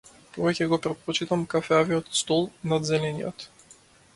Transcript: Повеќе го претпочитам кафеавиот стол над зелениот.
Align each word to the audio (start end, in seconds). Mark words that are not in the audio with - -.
Повеќе 0.35 0.65
го 0.71 0.77
претпочитам 0.85 1.45
кафеавиот 1.53 2.09
стол 2.21 2.45
над 2.73 2.89
зелениот. 2.93 3.47